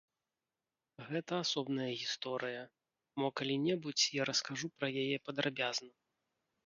[1.09, 2.63] Гэта асобная гісторыя,
[3.21, 5.91] мо калі-небудзь я раскажу пра яе падрабязна.